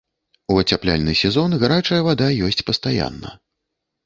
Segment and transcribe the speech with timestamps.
[0.53, 3.37] У ацяпляльны сезон гарачая вада ёсць пастаянна.